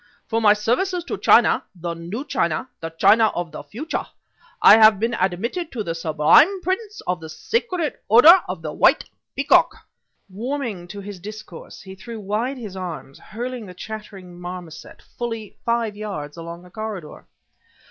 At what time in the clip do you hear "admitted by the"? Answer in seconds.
5.13-5.93